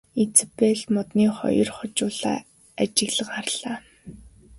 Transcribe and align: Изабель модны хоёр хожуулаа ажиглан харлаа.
Изабель 0.21 0.83
модны 0.93 1.25
хоёр 1.37 1.69
хожуулаа 1.77 2.41
ажиглан 2.81 3.29
харлаа. 3.35 3.77